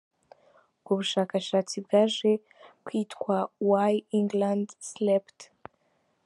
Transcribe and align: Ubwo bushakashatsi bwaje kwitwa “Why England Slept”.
Ubwo 0.77 0.91
bushakashatsi 0.99 1.75
bwaje 1.85 2.31
kwitwa 2.85 3.35
“Why 3.69 3.93
England 4.19 4.67
Slept”. 4.89 5.37